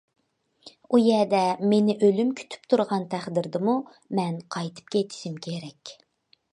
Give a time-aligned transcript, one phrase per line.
[0.95, 1.41] ئۇ يەردە
[1.73, 3.77] مېنى ئۆلۈم كۈتۈپ تۇرغان تەقدىردىمۇ،
[4.21, 5.99] مەن قايتىپ كېتىشىم كېرەك.